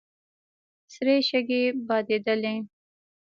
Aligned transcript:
سرې 0.93 1.15
شګې 1.29 1.61
بادېدلې. 1.87 2.55